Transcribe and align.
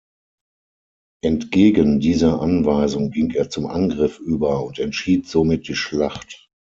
Entgegen 1.23 1.99
dieser 1.99 2.41
Anweisung 2.41 3.11
ging 3.11 3.29
er 3.35 3.51
zum 3.51 3.67
Angriff 3.67 4.17
über 4.17 4.63
und 4.65 4.79
entschied 4.79 5.27
somit 5.27 5.67
die 5.67 5.75
Schlacht. 5.75 6.49